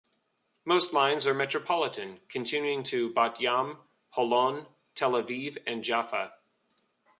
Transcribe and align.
Most 0.65 0.93
lines 0.93 1.27
are 1.27 1.33
metropolitan, 1.35 2.21
continuing 2.27 2.81
to 2.85 3.13
Bat 3.13 3.39
Yam, 3.39 3.77
Holon, 4.15 4.65
Tel 4.95 5.11
Aviv 5.11 5.59
and 5.67 5.83
Jaffa. 5.83 6.33